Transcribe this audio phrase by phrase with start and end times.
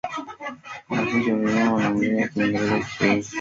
[0.89, 3.29] Wana funzi wa tanzania wanaongeaka kingereza na kishwahili